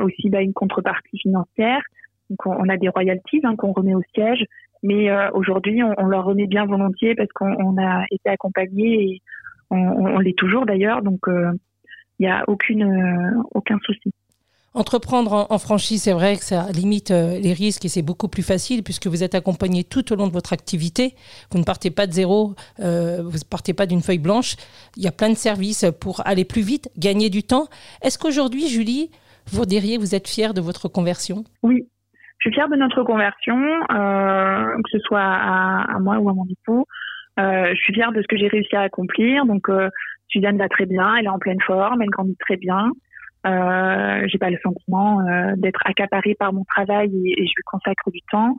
aussi 0.00 0.30
bah, 0.30 0.42
une 0.42 0.52
contrepartie 0.52 1.18
financière. 1.18 1.82
Donc, 2.30 2.46
on, 2.46 2.68
a 2.68 2.76
des 2.76 2.88
royalties 2.88 3.40
hein, 3.44 3.56
qu'on 3.56 3.72
remet 3.72 3.94
au 3.94 4.02
siège, 4.14 4.44
mais 4.82 5.10
aujourd'hui, 5.32 5.82
on, 5.82 6.06
leur 6.06 6.24
remet 6.24 6.46
bien 6.46 6.66
volontiers 6.66 7.14
parce 7.14 7.30
qu'on 7.32 7.76
a 7.78 8.04
été 8.10 8.30
accompagné 8.30 9.04
et 9.04 9.22
on, 9.70 10.18
l'est 10.18 10.36
toujours 10.36 10.66
d'ailleurs. 10.66 11.02
Donc, 11.02 11.20
il 12.22 12.26
n'y 12.26 12.32
a 12.32 12.44
aucune, 12.46 12.84
euh, 12.84 13.42
aucun 13.52 13.78
souci. 13.82 14.12
Entreprendre 14.74 15.46
en, 15.50 15.58
franchise, 15.58 16.04
c'est 16.04 16.14
vrai 16.14 16.36
que 16.36 16.44
ça 16.44 16.72
limite 16.72 17.10
euh, 17.10 17.38
les 17.38 17.52
risques 17.52 17.84
et 17.84 17.88
c'est 17.88 18.00
beaucoup 18.00 18.28
plus 18.28 18.42
facile 18.42 18.82
puisque 18.82 19.06
vous 19.06 19.22
êtes 19.22 19.34
accompagné 19.34 19.84
tout 19.84 20.10
au 20.14 20.16
long 20.16 20.28
de 20.28 20.32
votre 20.32 20.54
activité. 20.54 21.12
Vous 21.50 21.58
ne 21.58 21.64
partez 21.64 21.90
pas 21.90 22.06
de 22.06 22.12
zéro, 22.12 22.54
euh, 22.80 23.18
vous 23.22 23.36
ne 23.36 23.50
partez 23.50 23.74
pas 23.74 23.84
d'une 23.84 24.00
feuille 24.00 24.18
blanche. 24.18 24.56
Il 24.96 25.02
y 25.02 25.06
a 25.06 25.12
plein 25.12 25.28
de 25.28 25.34
services 25.34 25.84
pour 26.00 26.26
aller 26.26 26.46
plus 26.46 26.62
vite, 26.62 26.88
gagner 26.96 27.28
du 27.28 27.42
temps. 27.42 27.66
Est-ce 28.00 28.18
qu'aujourd'hui, 28.18 28.66
Julie, 28.66 29.10
vous 29.52 29.66
diriez 29.66 29.96
que 29.96 30.00
vous 30.00 30.14
êtes 30.14 30.26
fière 30.26 30.54
de 30.54 30.62
votre 30.62 30.88
conversion? 30.88 31.44
Oui, 31.62 31.86
je 32.38 32.48
suis 32.48 32.54
fière 32.54 32.70
de 32.70 32.76
notre 32.76 33.02
conversion, 33.02 33.60
que 33.90 34.90
ce 34.90 34.98
soit 35.00 35.20
à, 35.20 35.98
moi 36.00 36.16
ou 36.16 36.30
à 36.30 36.32
mon 36.32 36.46
époux. 36.46 36.86
je 37.36 37.78
suis 37.82 37.92
fière 37.92 38.12
de 38.12 38.22
ce 38.22 38.26
que 38.26 38.38
j'ai 38.38 38.48
réussi 38.48 38.74
à 38.74 38.80
accomplir. 38.80 39.44
Donc, 39.44 39.68
Suzanne 40.28 40.56
va 40.56 40.68
très 40.68 40.86
bien, 40.86 41.16
elle 41.16 41.26
est 41.26 41.28
en 41.28 41.38
pleine 41.38 41.60
forme, 41.66 42.00
elle 42.00 42.08
grandit 42.08 42.36
très 42.40 42.56
bien. 42.56 42.90
Euh, 43.44 44.26
j'ai 44.28 44.38
pas 44.38 44.50
le 44.50 44.58
sentiment 44.62 45.20
euh, 45.20 45.54
d'être 45.56 45.80
accaparée 45.84 46.34
par 46.34 46.52
mon 46.52 46.64
travail 46.64 47.10
et, 47.26 47.46
je 47.46 47.52
lui 47.56 47.62
consacre 47.66 48.10
du 48.10 48.20
temps. 48.30 48.56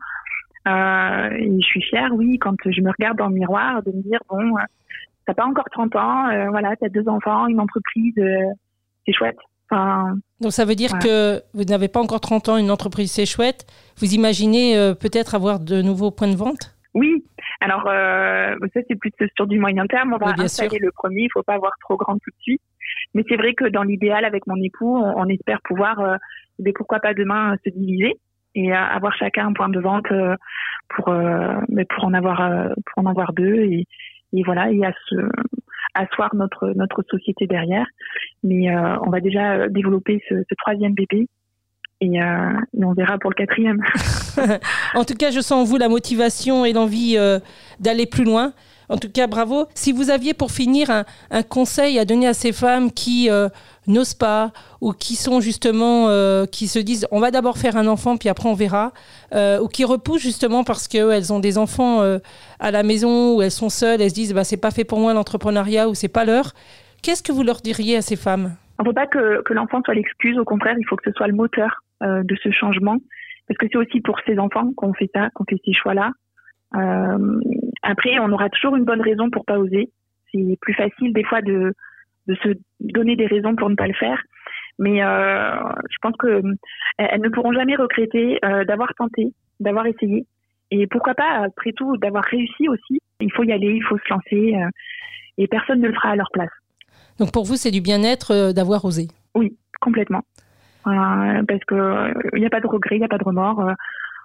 Euh, 0.68 1.30
et 1.32 1.62
je 1.62 1.66
suis 1.66 1.82
fière, 1.82 2.10
oui, 2.14 2.38
quand 2.40 2.56
je 2.66 2.82
me 2.82 2.92
regarde 2.92 3.18
dans 3.18 3.28
le 3.28 3.36
miroir, 3.36 3.82
de 3.84 3.92
me 3.92 4.02
dire 4.02 4.20
bon, 4.30 4.58
euh, 4.58 4.62
t'as 5.26 5.34
pas 5.34 5.46
encore 5.46 5.70
30 5.72 5.96
ans, 5.96 6.50
voilà, 6.50 6.76
t'as 6.76 6.90
deux 6.90 7.08
enfants, 7.08 7.48
une 7.48 7.60
entreprise, 7.60 8.14
c'est 9.06 9.14
chouette. 9.14 9.38
Enfin, 9.70 10.16
Donc 10.42 10.52
ça 10.52 10.66
veut 10.66 10.76
dire 10.76 10.92
que 11.00 11.42
vous 11.54 11.64
n'avez 11.64 11.88
pas 11.88 12.02
encore 12.02 12.20
30 12.20 12.50
ans, 12.50 12.58
une 12.58 12.72
entreprise, 12.72 13.12
c'est 13.12 13.26
chouette. 13.26 13.66
Vous 13.98 14.14
imaginez 14.14 14.76
peut-être 15.00 15.36
avoir 15.36 15.60
de 15.60 15.82
nouveaux 15.82 16.12
points 16.12 16.28
de 16.28 16.36
vente? 16.36 16.76
Oui, 16.94 17.24
alors, 17.64 17.88
euh, 17.88 18.56
ça, 18.74 18.82
c'est 18.88 18.96
plus 18.96 19.12
sur 19.36 19.48
du 19.48 19.58
moyen 19.58 19.86
terme. 19.88 20.14
On 20.14 20.18
va 20.18 20.34
installer 20.38 20.80
le 20.80 20.92
premier. 20.92 21.24
Il 21.24 21.30
faut 21.32 21.44
pas 21.44 21.54
avoir 21.54 21.72
trop 21.80 21.96
grand 21.96 22.16
tout 22.16 22.30
de 22.30 22.42
suite. 22.42 22.62
Mais 23.14 23.24
c'est 23.30 23.36
vrai 23.36 23.54
que 23.54 23.66
dans 23.66 23.84
l'idéal, 23.84 24.26
avec 24.26 24.48
mon 24.48 24.56
époux, 24.62 24.98
on, 24.98 25.28
espère 25.28 25.62
pouvoir, 25.64 26.00
euh, 26.00 26.16
mais 26.60 26.74
pourquoi 26.74 27.00
pas 27.00 27.14
demain, 27.14 27.56
se 27.64 27.70
diviser 27.70 28.20
et 28.56 28.72
avoir 28.72 29.16
chacun 29.16 29.48
un 29.48 29.54
point 29.54 29.70
de 29.70 29.80
vente 29.80 30.12
euh, 30.12 30.36
pour, 30.90 31.12
mais 31.70 31.86
pour 31.86 32.06
en 32.06 32.14
avoir, 32.14 32.70
pour 32.86 33.04
en 33.04 33.10
avoir 33.10 33.34
deux 33.34 33.56
et, 33.56 33.88
voilà, 34.46 34.72
et 34.72 34.82
asseoir 35.96 36.36
notre 36.36 36.74
notre 36.76 37.04
société 37.10 37.48
derrière. 37.48 37.88
Mais 38.44 38.76
on 38.76 39.10
va 39.10 39.22
déjà 39.22 39.70
développer 39.70 40.22
ce, 40.30 40.36
troisième 40.56 40.94
bébé 40.94 41.28
euh, 42.04 42.60
et, 42.74 42.84
on 42.84 42.94
verra 42.94 43.18
pour 43.18 43.30
le 43.30 43.36
quatrième. 43.36 43.82
en 44.96 45.04
tout 45.06 45.16
cas, 45.16 45.32
je 45.32 45.40
sens 45.40 45.52
en 45.52 45.64
vous 45.64 45.78
la 45.78 45.90
motivation 45.90 46.66
et 46.66 46.74
l'envie 46.74 47.16
euh, 47.18 47.40
d'aller 47.80 48.06
plus 48.06 48.24
loin. 48.24 48.54
En 48.90 48.98
tout 48.98 49.10
cas, 49.10 49.28
bravo. 49.28 49.68
Si 49.74 49.92
vous 49.92 50.10
aviez 50.10 50.34
pour 50.34 50.52
finir 50.52 50.90
un, 50.90 51.44
conseil 51.44 52.00
à 52.00 52.06
donner 52.06 52.28
à 52.28 52.34
ces 52.34 52.52
femmes 52.52 52.92
qui 52.92 53.30
euh, 53.30 53.50
n'osent 53.88 54.14
pas 54.14 54.52
ou 54.82 54.94
qui 54.94 55.16
sont 55.16 55.42
justement, 55.42 56.08
qui 56.48 56.68
se 56.68 56.80
disent 56.80 57.08
on 57.12 57.20
va 57.20 57.32
d'abord 57.32 57.58
faire 57.58 57.78
un 57.78 57.88
enfant 57.88 58.18
puis 58.18 58.30
après 58.30 58.50
on 58.50 58.54
verra, 58.54 58.92
ou 59.34 59.68
qui 59.68 59.86
repoussent 59.86 60.22
justement 60.22 60.64
parce 60.64 60.88
qu'elles 60.88 61.32
ont 61.32 61.40
des 61.40 61.58
enfants 61.58 62.02
à 62.60 62.72
la 62.72 62.84
maison 62.84 63.36
ou 63.36 63.42
elles 63.42 63.52
sont 63.52 63.70
seules, 63.70 64.02
elles 64.02 64.10
se 64.10 64.16
disent 64.16 64.34
bah, 64.34 64.44
c'est 64.44 64.58
pas 64.58 64.72
fait 64.72 64.84
pour 64.84 65.00
moi 65.00 65.14
l'entrepreneuriat 65.14 65.88
ou 65.88 65.96
c'est 65.96 66.10
pas 66.10 66.26
l'heure, 66.26 66.52
qu'est-ce 67.02 67.24
que 67.24 67.32
vous 67.32 67.44
leur 67.44 67.62
diriez 67.62 67.98
à 67.98 68.02
ces 68.02 68.16
femmes? 68.16 68.56
On 68.80 68.84
ne 68.84 68.90
veut 68.90 68.94
pas 68.94 69.08
que, 69.08 69.42
que 69.44 69.54
l'enfant 69.54 69.82
soit 69.86 69.94
l'excuse, 69.94 70.38
au 70.38 70.46
contraire, 70.46 70.76
il 70.78 70.86
faut 70.86 70.96
que 70.98 71.10
ce 71.10 71.16
soit 71.16 71.28
le 71.28 71.36
moteur. 71.36 71.84
Euh, 72.04 72.22
de 72.24 72.36
ce 72.44 72.52
changement, 72.52 72.98
parce 73.48 73.58
que 73.58 73.68
c'est 73.72 73.78
aussi 73.78 74.02
pour 74.02 74.20
ces 74.26 74.38
enfants 74.38 74.74
qu'on 74.76 74.94
fait 74.94 75.10
ça, 75.16 75.30
qu'on 75.34 75.46
fait 75.46 75.62
ces 75.64 75.72
choix-là. 75.72 76.12
Euh, 76.76 77.40
après, 77.82 78.20
on 78.20 78.32
aura 78.32 78.50
toujours 78.50 78.76
une 78.76 78.86
bonne 78.86 79.02
raison 79.02 79.30
pour 79.30 79.46
pas 79.46 79.58
oser. 79.58 79.90
C'est 80.32 80.58
plus 80.62 80.74
facile 80.74 81.14
des 81.14 81.24
fois 81.24 81.42
de, 81.42 81.74
de 82.28 82.36
se 82.36 82.50
donner 82.80 83.16
des 83.16 83.28
raisons 83.28 83.56
pour 83.56 83.70
ne 83.70 83.76
pas 83.76 83.88
le 83.88 83.94
faire. 83.94 84.22
Mais 84.80 85.04
euh, 85.04 85.56
je 85.90 85.98
pense 86.02 86.16
que 86.18 86.42
elles 86.98 87.22
ne 87.22 87.30
pourront 87.30 87.54
jamais 87.54 87.76
regretter 87.76 88.40
d'avoir 88.68 88.94
tenté, 88.96 89.32
d'avoir 89.60 89.86
essayé. 89.86 90.26
Et 90.72 90.88
pourquoi 90.88 91.14
pas, 91.14 91.44
après 91.46 91.74
tout, 91.74 91.98
d'avoir 91.98 92.24
réussi 92.24 92.68
aussi. 92.68 93.00
Il 93.20 93.32
faut 93.32 93.44
y 93.44 93.52
aller, 93.52 93.74
il 93.74 93.84
faut 93.84 93.98
se 93.98 94.14
lancer. 94.14 94.56
et 95.38 95.48
personne 95.48 95.80
ne 95.80 95.88
le 95.88 95.94
fera 95.94 96.10
à 96.10 96.16
leur 96.16 96.32
place. 96.34 96.50
Donc 97.20 97.32
pour 97.32 97.46
vous, 97.46 97.56
c'est 97.56 97.70
du 97.70 97.82
bien-être 97.82 98.52
d'avoir 98.54 98.84
osé 98.84 99.08
Oui, 99.36 99.56
complètement 99.80 100.24
parce 100.84 101.64
que 101.66 101.76
il 101.76 102.38
euh, 102.38 102.40
n'y 102.40 102.46
a 102.46 102.50
pas 102.50 102.60
de 102.60 102.68
regret, 102.68 102.96
il 102.96 103.00
n'y 103.00 103.06
a 103.06 103.10
pas 103.10 103.18
de 103.18 103.24
remords. 103.24 103.72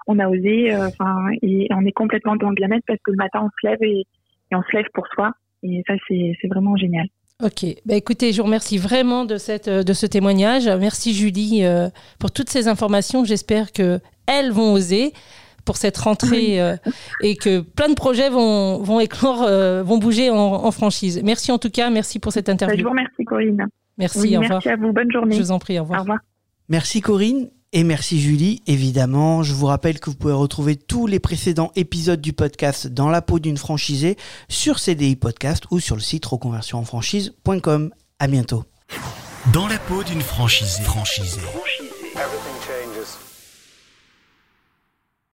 Euh, 0.08 0.12
on 0.12 0.18
a 0.18 0.28
osé, 0.28 0.72
euh, 0.72 0.88
enfin, 0.88 1.28
et 1.42 1.68
on 1.70 1.84
est 1.84 1.92
complètement 1.92 2.36
dans 2.36 2.48
le 2.48 2.54
bien-être 2.54 2.84
parce 2.86 3.00
que 3.04 3.10
le 3.10 3.16
matin 3.16 3.40
on 3.42 3.50
se 3.60 3.66
lève 3.66 3.82
et, 3.82 4.04
on 4.52 4.62
se 4.62 4.76
lève 4.76 4.86
pour 4.94 5.06
soi. 5.08 5.32
Et 5.62 5.82
ça, 5.86 5.94
c'est 6.08 6.48
vraiment 6.48 6.76
génial. 6.76 7.06
Ok, 7.42 7.64
bah 7.84 7.94
écoutez, 7.94 8.32
je 8.32 8.38
vous 8.38 8.46
remercie 8.46 8.78
vraiment 8.78 9.24
de, 9.24 9.36
cette, 9.36 9.68
de 9.68 9.92
ce 9.92 10.06
témoignage. 10.06 10.68
Merci 10.68 11.14
Julie 11.14 11.62
pour 12.18 12.32
toutes 12.32 12.48
ces 12.48 12.66
informations. 12.66 13.24
J'espère 13.24 13.72
que 13.72 14.00
elles 14.26 14.50
vont 14.50 14.72
oser 14.72 15.12
pour 15.64 15.76
cette 15.76 15.96
rentrée 15.98 16.58
et 17.22 17.36
que 17.36 17.60
plein 17.60 17.88
de 17.88 17.94
projets 17.94 18.30
vont, 18.30 18.78
vont 18.78 18.98
éclore, 18.98 19.46
vont 19.84 19.98
bouger 19.98 20.30
en, 20.30 20.70
franchise. 20.70 21.20
Merci 21.22 21.52
en 21.52 21.58
tout 21.58 21.70
cas, 21.70 21.90
merci 21.90 22.18
pour 22.18 22.32
cette 22.32 22.48
interview. 22.48 22.78
Je 22.78 22.84
vous 22.84 22.90
remercie 22.90 23.24
Corinne. 23.24 23.66
Merci, 23.98 24.36
au 24.36 24.40
revoir. 24.40 24.60
Merci 24.64 24.68
à 24.70 24.76
vous, 24.76 24.92
bonne 24.92 25.12
journée. 25.12 25.36
Je 25.36 25.42
vous 25.42 25.50
en 25.52 25.58
prie, 25.58 25.78
au 25.78 25.82
revoir. 25.82 26.00
Au 26.00 26.02
revoir. 26.02 26.18
Merci 26.68 27.00
Corinne. 27.00 27.50
Et 27.72 27.84
merci 27.84 28.20
Julie, 28.20 28.62
évidemment. 28.66 29.42
Je 29.42 29.52
vous 29.52 29.66
rappelle 29.66 30.00
que 30.00 30.08
vous 30.08 30.16
pouvez 30.16 30.32
retrouver 30.32 30.76
tous 30.76 31.06
les 31.06 31.18
précédents 31.18 31.70
épisodes 31.76 32.20
du 32.20 32.32
podcast 32.32 32.86
dans 32.86 33.10
la 33.10 33.20
peau 33.20 33.38
d'une 33.38 33.58
franchisée 33.58 34.16
sur 34.48 34.78
CDI 34.78 35.16
Podcast 35.16 35.64
ou 35.70 35.78
sur 35.78 35.94
le 35.94 36.00
site 36.00 36.24
reconversionenfranchise.com. 36.24 37.92
À 38.18 38.26
bientôt. 38.26 38.64
Dans 39.52 39.68
la 39.68 39.78
peau 39.78 40.02
d'une 40.02 40.22
franchisée. 40.22 40.82
franchisée. 40.82 41.40